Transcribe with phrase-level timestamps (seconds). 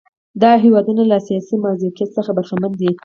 [0.41, 2.91] دا هېوادونه له سیاسي مرکزیت څخه برخمن دي.